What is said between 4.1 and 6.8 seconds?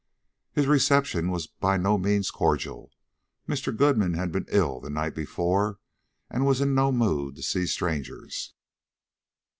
had been ill the night before, and was in